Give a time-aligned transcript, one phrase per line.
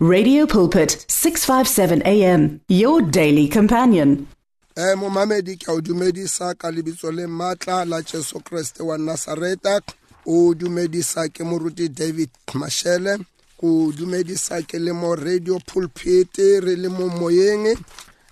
[0.00, 4.28] Radio Pulpit 657 AM your daily companion.
[4.76, 9.80] Eh mo mamedi ke o dumedisa ka lebitso le matla la Jesu Kriste wa Nazareta
[10.24, 13.26] o dumedisa ke moruti David Mashele
[13.58, 16.30] ko dumedisa ke le mo radio pulpit
[16.62, 17.74] re le mo moyeng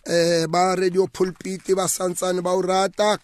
[0.07, 3.19] eh ba radio pulpit ba santsane ba o rata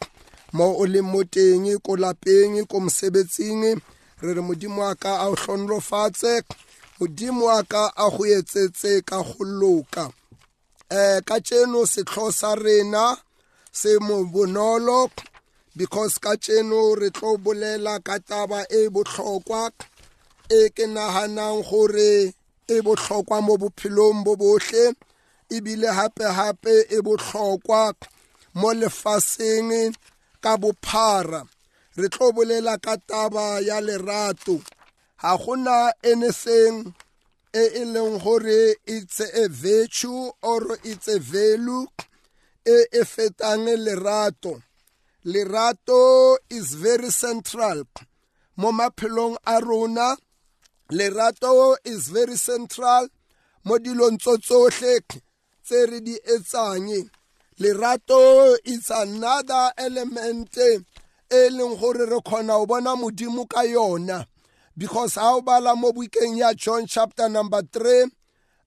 [0.55, 3.79] mo o le moteng ko lapeng ko mosebetsing
[4.19, 6.43] re re modimo a ka a o hlonolo fatse
[7.03, 10.05] modimo wa ka a go etsetse ka go loka
[11.01, 13.07] eh ka tseno setlho sa rena
[13.81, 15.11] se mo bonolo
[15.77, 19.63] because ka tseno re tlo bolela ka taba e botlhokwa
[20.47, 22.13] e ke naganang gore
[22.69, 24.85] e botlhokwa mo bophelong bo botlhe
[25.55, 27.83] ebile hape-hape e botlhokwa
[28.61, 29.73] mo lefaseng
[30.45, 31.41] ka bophara
[31.99, 34.57] re tlo bolela ka taba ya lerato
[35.23, 35.79] ga gona
[36.11, 36.77] anything
[37.61, 38.61] e e leng gore
[38.95, 41.85] it's a virtue or it's a value
[42.67, 44.55] e e fetang lerato
[45.33, 47.85] lerato is very central
[48.57, 50.17] mo maphelong a rona
[50.91, 53.05] lerato is very central
[53.67, 54.95] mo dilong tso tsohle
[55.65, 56.89] tse re di etsang
[57.63, 58.21] lerato
[58.65, 60.83] is another element e
[61.57, 64.27] leng gore re khona o bona modimo ka yona
[64.77, 68.05] because ha o bala mo bukeng ya john chapter number 3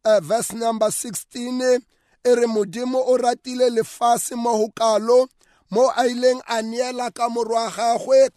[0.05, 1.81] uh, eh, verse number 16
[2.23, 5.27] e re modimo o ratile lefase mo go kalo
[5.73, 8.29] mo a ileng a neela ka morwa gagwe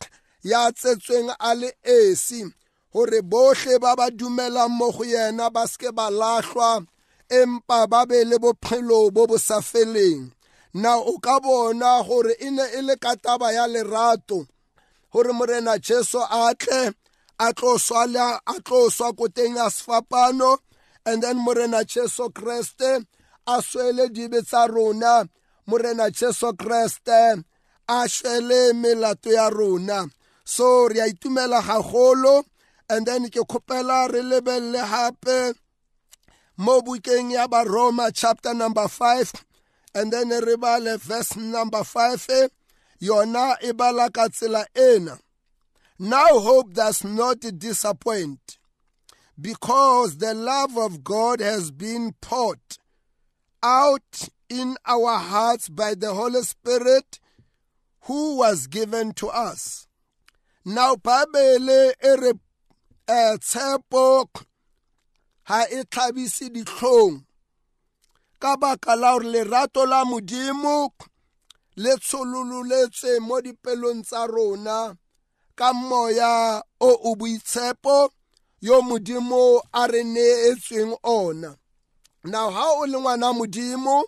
[0.42, 2.44] ya tsetsweng a le esi
[2.92, 6.86] gore botlhe ba ba dumelang mo go yena ba seke ba lahlwa
[7.28, 10.32] empa ba be le bophelo bo bo sa feleng
[10.72, 14.48] na o ka bona gore e ne e le ka taba ya lerato
[15.12, 16.94] gore morena jesu a tle
[17.38, 20.58] a tlo swala a tlo swa ko teng a sefapano
[21.06, 23.06] and then morena jesu kreste
[23.46, 25.28] a swele dibe tsa rona
[25.66, 27.38] morena jesu kreste
[27.88, 30.06] a swele melato ya rona
[30.44, 32.42] so re a itumela gagolo
[32.90, 35.54] and then ke kgopela re lebelele gape
[36.58, 39.32] mo bukeng ya baroma chapter number 5
[39.94, 42.48] and then re bale verse number 5
[43.00, 45.20] yona e bala ka tsela ena
[46.00, 48.58] Now hope does not disappoint
[49.40, 52.60] because the love of God has been poured
[53.64, 57.18] out in our hearts by the Holy Spirit
[58.02, 59.88] who was given to us.
[60.64, 62.30] Now pabele ere re
[63.08, 63.34] ha
[65.72, 67.24] e tlhabise ditlhong
[68.38, 70.90] ka baka la gore lerato la modimo
[71.74, 74.96] le tsholololetswe mo dipelong tsa rona
[75.58, 78.08] ka moya o o boitshepo
[78.66, 79.42] yo modimo
[79.80, 81.50] a re neetsweng ona
[82.24, 84.02] now ha o le ngwana modimo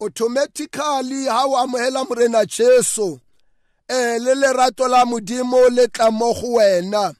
[0.00, 3.18] automatically ha o amohela morena jesu
[3.88, 7.10] eh le lerato la modimo le tla mo go wena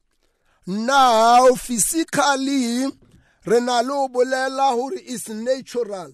[0.66, 2.86] now physically
[3.44, 6.12] re na le o bolela gore is natural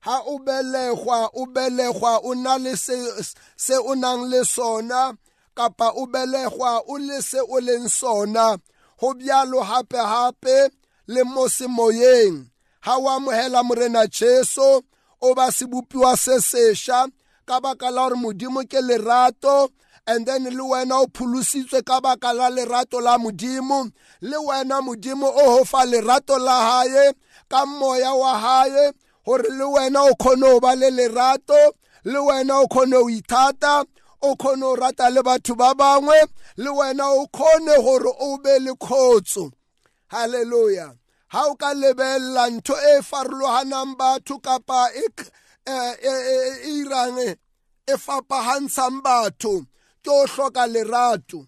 [0.00, 2.96] ha o belegwa o belegwa o na le se,
[3.56, 5.12] se o nang le sona
[5.58, 8.46] kapa o belegwa o le se o leng sona
[9.00, 10.58] go bjalo gape-gape
[11.12, 12.36] le mo semoyeng
[12.86, 14.68] ga o amogela morena jesu
[15.24, 17.00] o ba sebopiwa se sešwa
[17.48, 19.56] ka baka la gore modimo ke lerato
[20.10, 23.80] and then le wena o pholositswe ka baka la lerato la modimo
[24.30, 27.06] le wena modimo o fa lerato la haye
[27.50, 28.86] ka moya wa haye
[29.26, 31.58] gore le wena o kgone o ba le lerato
[32.06, 33.82] le wena o kgone o ithata
[34.22, 36.18] o khone o rata le batho ba bangwe
[36.56, 39.44] le wena o khone gore o be le khotso
[40.12, 40.86] halleluja
[41.32, 45.06] ha o ka lebelela ntho e farologanang batho kapa e,
[45.74, 45.76] e,
[46.12, 46.14] e,
[46.68, 47.18] e irang
[47.86, 49.54] e fapagantshang batho
[50.04, 51.38] ke o hloka lerato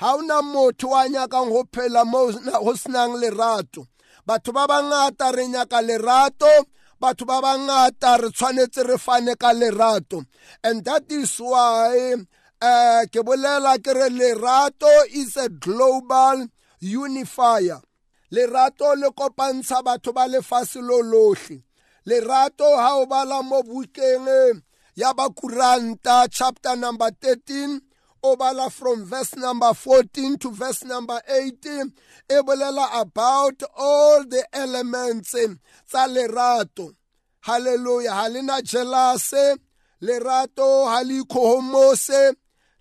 [0.00, 2.20] ha ona motho a nyakang go phela mo
[2.64, 3.82] go senang lerato
[4.26, 6.52] batho ba bangata re nyaka lerato
[7.00, 10.20] batho ba bangata re tshwanetse re fane ka lerato
[10.62, 11.96] and that is why
[12.60, 13.80] eh ke bolela
[14.12, 16.44] lerato is a global
[16.80, 17.80] unifier
[18.30, 21.62] lerato le kopantsha batho ba lefatshe lo lohle
[22.06, 24.52] lerato ha o bala mo bukeng eh,
[24.94, 27.80] ya bakuranta chapter number 13
[28.22, 31.92] obala from verse number 14 to verse number 18
[32.30, 35.46] e bolela about all the elements eh,
[35.86, 36.92] tsa lerato
[37.40, 39.56] hallelujah ha lena jelase
[40.02, 42.34] lerato ha le ikhomose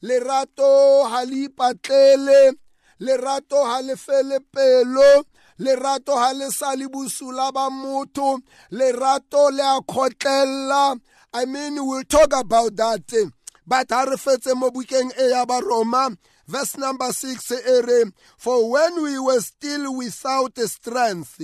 [0.03, 2.53] lerato ha le ipatlele
[2.99, 5.23] lerato ha le fele pelo
[5.59, 8.39] lerato ha le sa le busula ba motho
[8.71, 10.97] lerato le a khotlella
[11.33, 13.29] i mean we'll talk about that eh.
[13.69, 16.05] ba tha re fetse mo bukeng e ya baroma
[16.51, 17.99] verse number 6 e re
[18.43, 21.37] for when we were still without strength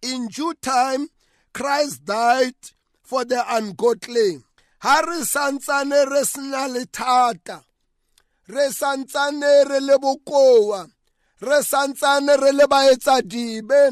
[0.00, 1.08] in due time
[1.52, 2.56] Christ died
[3.04, 4.30] for the ungodly
[4.80, 7.58] ha re santsane re sena lethata
[8.48, 10.80] re santsane re le bokowa
[11.44, 13.82] re santsane re le baetsadibe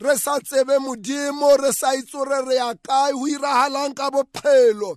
[0.00, 4.92] re sa tsebe modimo re sa itse re re ya kae ho irahalang ka bophelo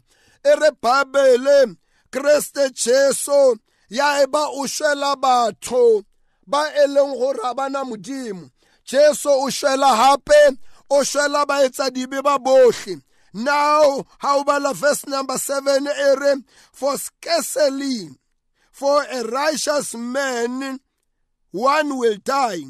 [0.51, 1.75] e re babele
[2.11, 3.57] kreste jesu
[3.89, 6.03] ya e ba o shwela batho
[6.47, 8.49] ba e leng gore ga ba na modimo
[8.85, 10.41] jesu o shwela gape
[10.89, 12.93] o shwela baetsadibe ba botlhe
[13.33, 16.35] now how about verse number seven ere
[16.71, 18.09] for scarcely
[18.71, 20.79] for a righteous man
[21.51, 22.63] one will die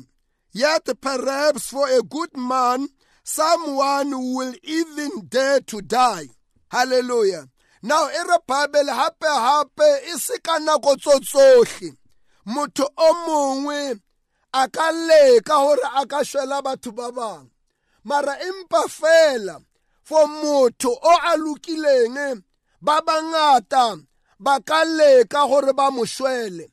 [0.52, 2.88] yet perhaps for a good man
[3.24, 6.26] someone will even dare to die
[6.72, 7.48] hallelujah
[7.84, 11.90] now e re bible gape-gape e se ka nako tso tsotlhe
[12.46, 14.00] motho o mongwe
[14.54, 17.52] a ka leka gore a ka shwela batho ba bangwe
[18.04, 19.62] mara empa fela
[20.04, 22.42] for motho o a lokileng
[22.82, 23.96] ba bangata
[24.40, 26.66] ba ka leka gore ba mo shwele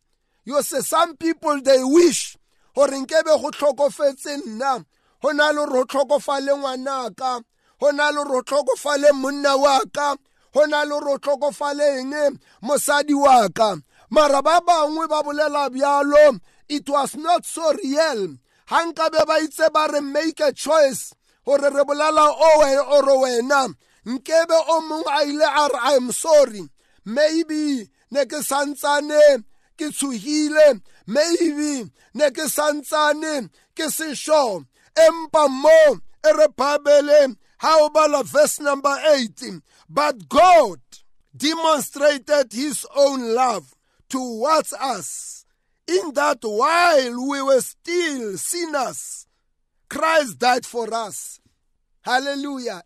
[0.44, 2.36] yo se some people they wish
[2.74, 4.84] gore nkebe go tlhokofetse nna
[5.20, 7.44] go na le gore go tlhokofale ngwanaka
[7.80, 10.16] go na le gore go tlhokofale monna wa ka
[10.54, 12.30] go I le re o tlokofaleng eh,
[12.62, 13.76] mosadi wa ka
[14.10, 18.36] mara ba bangwe ba bolela bjalo it was not so real
[18.70, 21.12] ga nkabe ba itse ba re make a choice
[21.44, 23.66] gore re bolela ore wena
[24.06, 26.62] nkebe o mongwe a ile a re i am sorry
[27.04, 29.42] maybe ne ke santsane
[29.76, 33.90] ke tshogile maybe ne ke santsane ke
[34.94, 40.78] empa mo e re bhabele ga o bala verse number 8 but God
[41.36, 43.74] demonstrated his own love
[44.08, 45.44] towards us
[45.86, 49.26] in that while we were still sinners,
[49.90, 51.40] Christ died for us.
[52.02, 52.82] Hallelujah.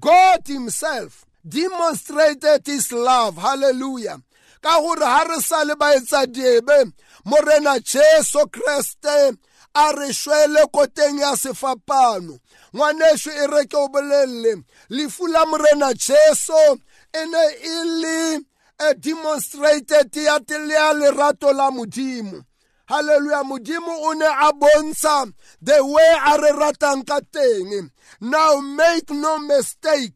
[0.00, 3.36] God himself demonstrated his love.
[3.38, 4.18] Hallelujah.
[4.62, 6.92] Kahura gore ha re
[7.24, 9.36] morena jesu kreste
[9.74, 12.38] a re shwele koteng ya sefapano
[12.74, 16.56] ngwaneso e re ke o bolelele lefu la morena jesu
[17.12, 18.40] e ne e le
[18.78, 20.40] a demonstrated ya
[20.70, 22.42] ya lerato la modimo
[22.86, 25.32] halleluya modimo o ne a bontsha
[25.62, 27.90] the way a re ratang ka teng
[28.20, 30.14] now make no mistake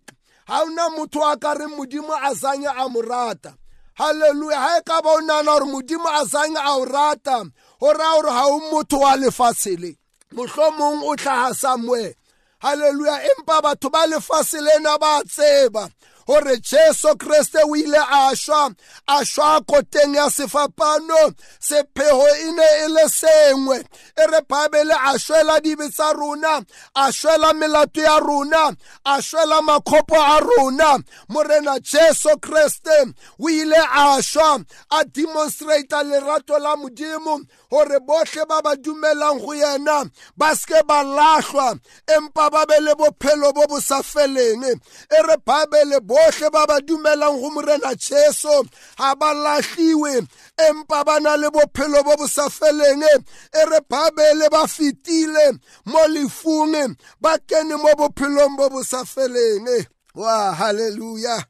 [0.49, 3.55] ga o na motho a ka re modimo a zanye a mo rata
[3.99, 7.45] halleluya ga e ka ba o nana gore modimo a zanye a o rata
[7.83, 9.93] o raya gore ga o motho wa lefatshe le
[10.33, 12.15] mohlomong o tlhaga samuele
[12.67, 15.85] halleluya empa batho ba lefatshe lena ba tseba
[16.27, 18.75] gore jesu kriste o ile a šwa
[19.07, 23.77] a šwa koteng ya sefapano sephego e ne e le sengwe
[24.23, 26.61] e re bhabele a šwela dibe tsa rona
[26.95, 28.75] a šwela melato ya rona
[29.05, 32.97] a šwela makgopo a rona morena jesu kriste
[33.39, 37.39] o ile a šwa a demonstrata lerato la modimo
[37.71, 41.79] gore botlhe ba ba dumelang go yena ba seke ba lahlwa
[42.17, 46.67] empa ba be le bophelo bo bo sa feleng e re bhabele bo bohle ba
[46.69, 48.49] ba dumelang go morena jesu
[48.99, 50.23] ga ba latlhiwe
[50.67, 53.05] empa ba na le bophelo bo bo sa feleng
[53.53, 55.47] e re babele ba fetile
[55.91, 56.75] mo lefung
[57.21, 59.69] ba kene mo bophelong bo bo sa feleng
[60.15, 61.45] wa hallelujah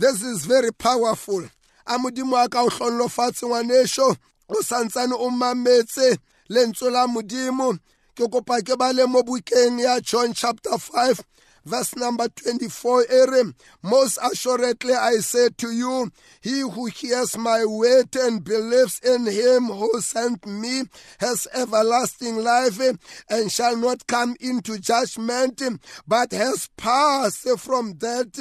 [0.00, 1.44] this is very powerful
[1.86, 4.16] a modimo a ka o tlhonlofatshe ngwanesho
[4.48, 6.16] o santsane o mametse
[6.50, 7.76] lentswe la modimo
[8.16, 11.20] ke kopa ke ba le mo bukeng ya john chapter 5
[11.66, 18.14] verse number 24 Aaron, most assuredly I say to you, he who hears my word
[18.16, 20.82] and believes in him who sent me
[21.18, 22.80] has everlasting life
[23.28, 25.60] and shall not come into judgment,
[26.06, 28.38] but has passed from death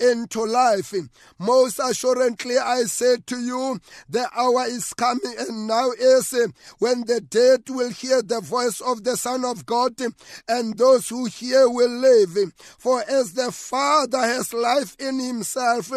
[0.00, 0.92] into life.
[1.38, 3.78] Most assuredly I say to you,
[4.08, 6.34] the hour is coming and now is
[6.80, 9.92] when the dead will hear the voice of the Son of God,
[10.48, 12.36] and those who hear will live.
[12.78, 15.92] For as the Father has life in himself,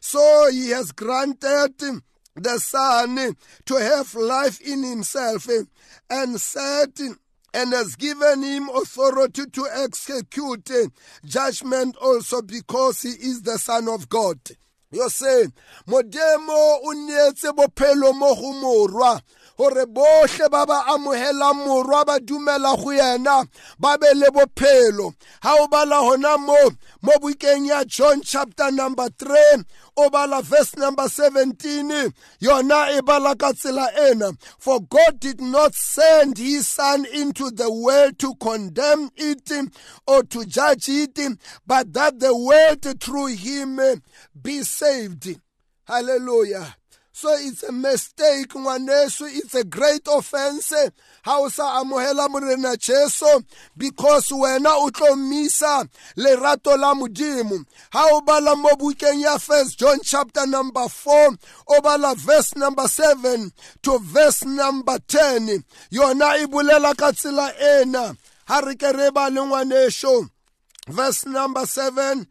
[0.00, 1.78] so he has granted
[2.34, 3.36] the Son
[3.66, 5.46] to have life in himself
[6.08, 6.92] and said,
[7.54, 10.70] and has given him authority to execute
[11.24, 14.38] judgment also because he is the Son of God.
[14.90, 15.48] You say,
[15.86, 19.18] Modemo unyetse bophelo mo
[19.62, 23.44] gore bohle ba ba amogelang morwa ba dumela go yena
[23.78, 26.56] ba be le bophelo ga o bala gona mo
[27.02, 29.62] mo bukeng ya john chapter number 3
[29.98, 35.72] o bala verse number 17 yona e bala ka tsela ena for god did not
[35.74, 39.46] send his son into the world to condemn it
[40.08, 41.16] or to judge it
[41.66, 43.78] but that the world through him
[44.42, 45.36] be saved
[45.86, 46.74] hallelujah
[47.14, 50.72] so it's a mistake ngwaneso it's a great offense
[51.22, 53.26] ha o sa amohela morena jesu
[53.76, 55.84] because wena o tlo mmisa
[56.16, 61.36] lerato la modimo ha o bala mo bukeng ya first john chapter number 4
[61.68, 63.50] o bala verse number 7
[63.82, 68.16] to verse number 10 yona e bolela ka tsela ena
[68.48, 70.30] ha re ke re ba le ngwaneso
[70.88, 72.24] verse number 7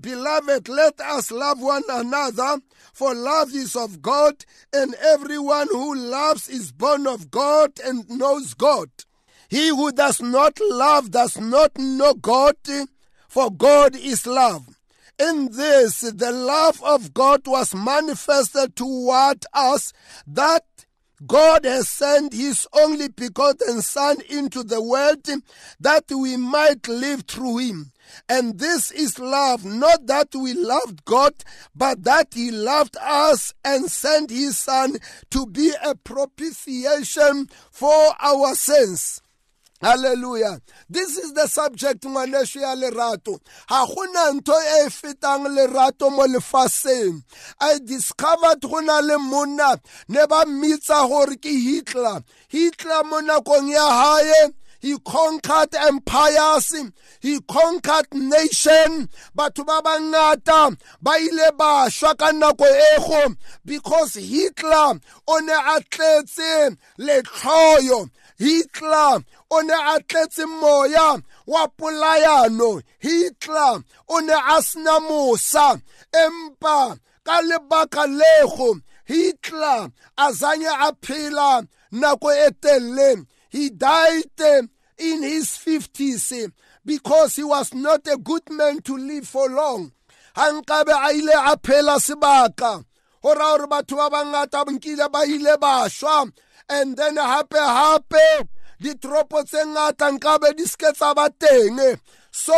[0.00, 2.58] Beloved, let us love one another,
[2.94, 8.54] for love is of God, and everyone who loves is born of God and knows
[8.54, 8.88] God.
[9.48, 12.56] He who does not love does not know God,
[13.28, 14.76] for God is love.
[15.18, 19.92] In this, the love of God was manifested toward us
[20.26, 20.64] that
[21.26, 25.26] God has sent His only begotten Son into the world
[25.80, 27.92] that we might live through Him.
[28.28, 31.34] And this is love, not that we loved God,
[31.74, 34.98] but that He loved us and sent His Son
[35.30, 39.20] to be a propitiation for our sins.
[39.82, 40.60] Hallelujah.
[40.90, 43.40] This is the subject ngwaneso ya lerato.
[43.66, 46.28] Ha gona ntho e fetang lerato mo
[47.60, 52.22] I discovered gona le monna ne ba mmitsa gore ke Hitler.
[52.48, 54.50] Hitler mo nakong ya hae
[54.80, 56.74] he conquered empires
[57.20, 62.64] he conquered nation batho ba bangata ba ile ba shwa ka nako
[62.96, 63.34] ego
[63.64, 68.08] because hitler o ne a tletse letlhoyo
[68.38, 69.20] hitler
[69.50, 75.80] o ne a tletse moya wa polayano hitler o ne a sena mosa
[76.12, 84.70] empa ka lebaka lego hitler a zanye a phela nako e telele He died um,
[84.96, 86.48] in his 50s eh,
[86.86, 89.92] because he was not a good man to live for long.
[90.36, 92.84] Ha a ile a phela sebaka.
[93.22, 96.24] Ho ra batho ba bangata bonkile ba ile ba
[96.68, 98.46] And then hape hape
[98.80, 101.80] ditoropo tse ngata nkabe di ske tsa ba teng.
[101.80, 101.96] Eh.
[102.30, 102.54] So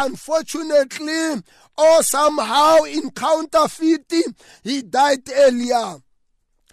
[0.00, 1.40] unfortunately
[1.78, 5.98] or somehow in counterfeiting he died earlier.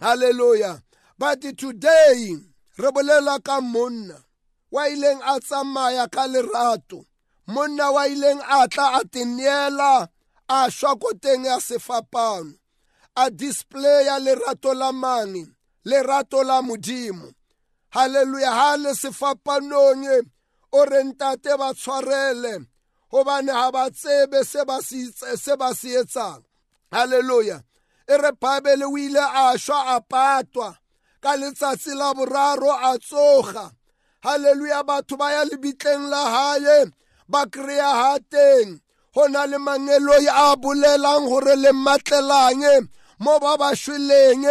[0.02, 0.82] Hallelujah.
[1.20, 2.32] But today
[2.78, 4.16] re bolela ka monna
[4.72, 7.00] wa ileng a tsamaya ka lerato
[7.54, 9.94] monna wa ileng a tla a teneela
[10.50, 12.54] a shwa koteng ya sefapano
[13.16, 15.44] a displaya lerato la mane
[15.90, 17.28] lerato la modimo
[17.96, 20.18] halleluya ha le sefapanong e,
[20.74, 22.54] o re ntate ba tshwarele
[23.14, 24.82] gobane ga ba tsebe se ba
[25.80, 26.42] se etsang
[26.92, 27.62] halleluya
[28.10, 30.74] e re bible o ile a shwa a patwa
[31.24, 33.72] ka letsatsi la boraro a tsoga
[34.28, 36.80] halleluya batho ba ya lebitleng la hae
[37.32, 38.70] ba kry-a hateng
[39.14, 42.88] go na le mangeloi a bolelang gore le matlelang
[43.24, 44.44] mo ba ba shweleng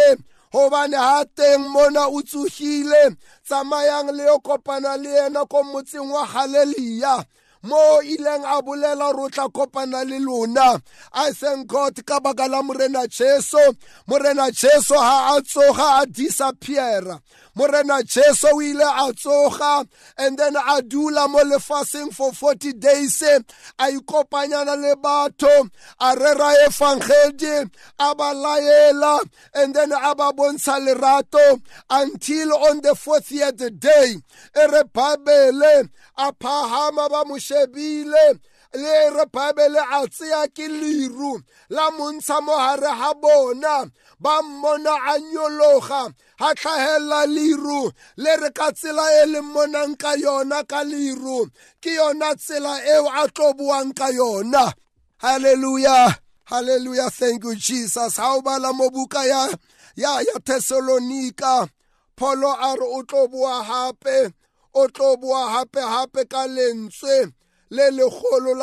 [0.53, 3.03] gobane ga teng mona o tsogile
[3.45, 7.15] tsamayang le yo kopana le ena ko motseng wa haleliya
[7.63, 10.75] mo ileng a bolela gore o tla kopana le lona
[11.15, 13.57] icen court ka baka la morena jesu
[14.07, 17.19] morena jesu ha a tsoga a disappeara
[17.55, 23.21] morena jesu o ile a tsoga and then a dula mo lefaseng for 40 days
[23.21, 23.43] a
[23.91, 25.69] ikopanyana le batho
[25.99, 27.69] a rera efangedi
[27.99, 29.19] a ba laela
[29.55, 34.15] and then a ba bontsha lerato until on the 40th day
[34.55, 38.39] e re babele a phahama ba mo shebile
[38.75, 41.37] le repabe le a tseya ke leru
[41.69, 43.85] la montsha mogare ga bona
[44.19, 46.01] ba mmona a nyologa
[46.39, 51.45] ga tlhagelela leru le re ka tsela e le monang ka yona ka leru
[51.81, 54.73] ke yona tsela eo a tlo buang ka yona
[55.21, 56.17] halleluja
[56.49, 59.49] halleluja thank you jesus ga o bala mo buka ya
[59.95, 61.67] ya ya thessalonika
[62.17, 64.33] pholo a re o tlo boa gape
[64.73, 67.29] o tlo boa gape-gape ka lentswe
[67.75, 68.53] le legolo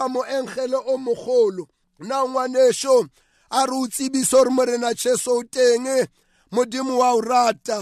[0.00, 1.64] la moenkgele o mogolo
[2.08, 2.96] na ngwanešo
[3.50, 5.86] a re o tsebiso gore morena cheso o teng
[6.50, 7.78] modimo wa o rata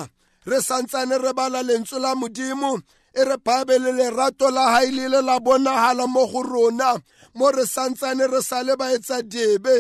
[0.49, 2.73] re santsane re bala lentswe la modimo
[3.15, 6.93] e re bhabele lerato la hae le le la bonagala mo go rona
[7.37, 9.75] mo re santsane re sa le baetsa debe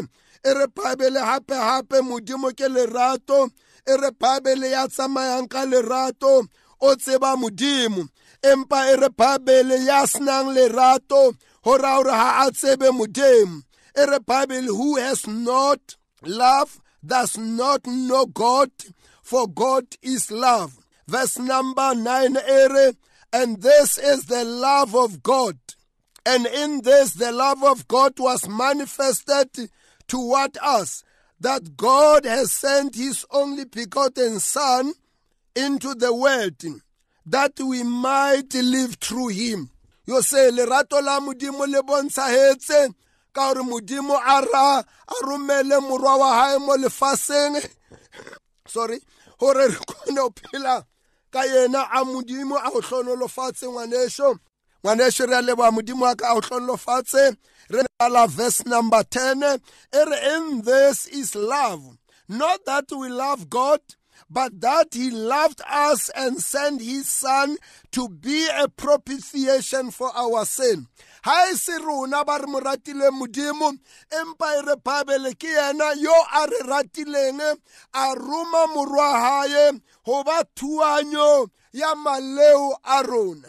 [0.44, 3.50] e re bhabele gape-gape modimo ke lerato
[3.87, 6.49] e re bhabele ya tsamayang ka lerato
[6.80, 8.09] o tseba modimo
[8.44, 10.04] empa Bible ya
[12.10, 13.62] ha a tsebe modimo
[14.28, 18.70] Bible who has not love does not know God
[19.22, 20.76] for God is love
[21.08, 22.92] verse number 9 ere
[23.32, 25.56] and this is the love of God
[26.26, 29.70] and in this the love of God was manifested
[30.06, 31.02] toward us
[31.40, 34.92] that God has sent his only begotten son
[35.56, 36.62] into the world
[37.26, 39.71] that we might live through him
[40.07, 42.90] yo se lerato la modimo le bontshagetse
[43.33, 47.57] ka gore modimo a ra a romele morwa wa gae mo lefaseng
[48.69, 49.00] sorry
[49.38, 50.85] gore re kgone go phela
[51.33, 54.37] ka yena a modimo a go tlhonolofatse ngwaneso
[54.85, 57.37] ngwaneso re a leboa modimo a ka a go tlhonolofatse
[57.71, 59.40] re ala verse number 10
[59.97, 61.97] e re and this is love
[62.28, 63.81] not that we love god
[64.31, 67.57] but that he loved us and sent his son
[67.93, 70.87] to be a propitiation for our sin.
[71.25, 73.73] Ha e se rona ba re mo modimo
[74.12, 77.57] empa e re bibele ke yena yo a re ratileng
[77.95, 79.73] a roma morwa
[80.25, 83.49] ba thuanyo ya maleo a rona.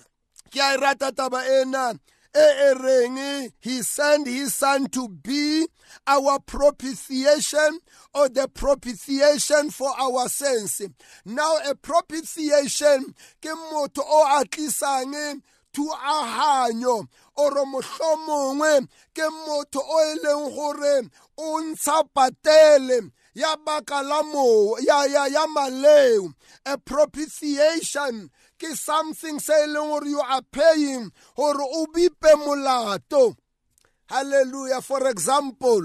[0.52, 2.00] Ke a e rata taba ena.
[2.36, 5.66] erring, he sent his son to be
[6.08, 7.80] our propitiation
[8.14, 10.82] or the propitiation for our sins.
[11.26, 15.42] Now, a propitiation ke motho o atlisang
[15.74, 24.22] thuaganyo oro mohlomongwe ke motho o e leng gore o ntsha patele ya baka la
[24.24, 25.06] moo ya
[25.48, 26.34] maleo
[26.66, 33.36] a propitiation ke something se e leng gore you are paying gore o bipe molato
[34.08, 35.82] halleluja for example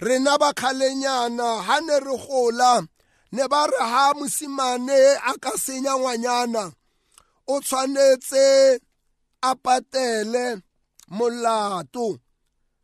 [0.00, 2.72] rena bakgalenyana ha ne re gola
[3.32, 5.00] ne ba re ha mosimane
[5.32, 6.64] a ka senya ngwanyana
[7.52, 8.44] o tshwanetse
[9.42, 10.44] a patele
[11.10, 12.06] molato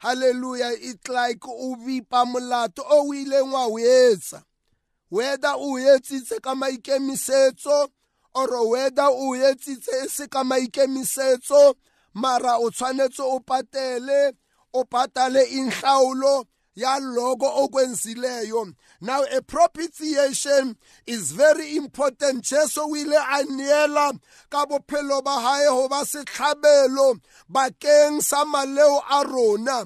[0.04, 4.38] halleluja it like o bipa molato o o ileng wa o etsa
[5.14, 7.76] whether o etsitse ka maikemisetso
[8.34, 11.74] or whether o etsitse se ka maikemisetso
[12.14, 14.32] mara o tshwanetse o patele
[14.74, 16.44] o patale inhlawulo
[16.76, 24.12] yaloko okwenzileyo now a propitiation is very important jesu o ile a neela
[24.50, 29.84] ka bophelo ba gae go ba setlhabelo bakeng sa maleo a rona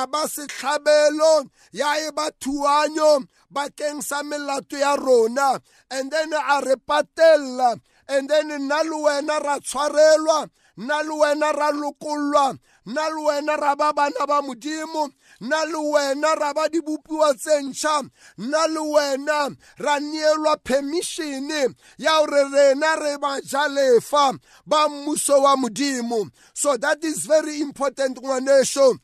[0.00, 7.78] abasitlhabelo yae ba thuanyo bakeng sa melato ya rona and then a re patelela
[8.08, 13.56] and then nna le wena ra tshwarelwa nna le wena ra lokollwa nna le wena
[13.56, 18.02] ra ba bana ba modimo nna le wena ra ba dibopiwa tse ntšha
[18.38, 24.34] nna le wena ra neelwa permišene ya gore rena re bajalefa
[24.66, 28.98] ba mmuso wa modimo so that is very important ngwaneso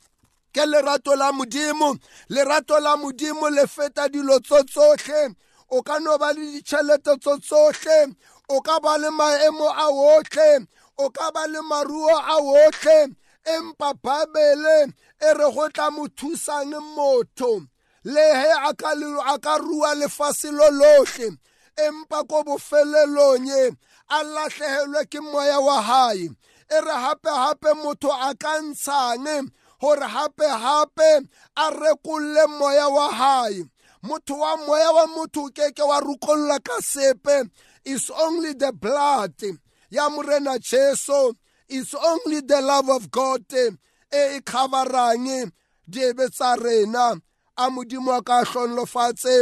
[0.53, 1.97] ke lerato la modimo
[2.29, 5.35] lerato la modimo le feta dilo tso tsotlhe
[5.71, 8.15] o ka no ba le ditšhelete tso tsotlhe
[8.49, 9.87] o ka ba le maemo a
[10.19, 10.67] otlhe
[10.99, 12.35] o ka ba le maruo a
[12.67, 13.15] otlhe
[13.55, 14.91] empa babele
[15.23, 17.63] e re go tla mo thusang motho
[18.05, 21.31] le he a ka rua lefase lo lotlhe
[21.79, 23.63] empa ko bofelelong e,
[24.11, 26.27] a latlhegelwe ke moya wa gae
[26.71, 33.09] e re gape-gape motho a ka ntshang gore hape gape a rekolle moya wa
[33.49, 33.63] gae
[34.03, 36.01] motho wa moya wa motho ke ke wa
[36.61, 37.49] ka sepe
[37.85, 39.33] is only the blood
[39.89, 41.33] ya morena jesu
[41.69, 43.69] is only the love of god e
[44.13, 45.51] e coverang
[45.89, 47.15] diebe tsa rena
[47.57, 48.45] a modimo a ka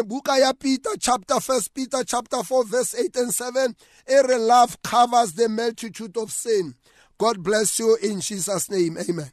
[0.06, 1.68] buka ya peter chapter 1.
[1.74, 3.74] peter chapter 4 verse 8 and 7
[4.08, 6.74] e love covers the multitude of sin
[7.18, 9.32] god bless you in jesus name amen